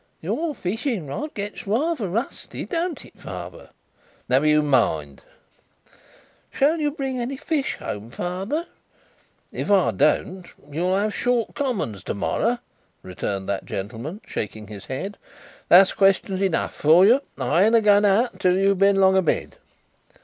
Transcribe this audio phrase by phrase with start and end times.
[0.19, 3.69] "Your fishing rod gets rayther rusty; don't it, father?"
[4.27, 5.21] "Never you mind."
[6.49, 8.65] "Shall you bring any fish home, father?"
[9.51, 12.57] "If I don't, you'll have short commons, to morrow,"
[13.03, 15.19] returned that gentleman, shaking his head;
[15.69, 19.57] "that's questions enough for you; I ain't a going out, till you've been long abed."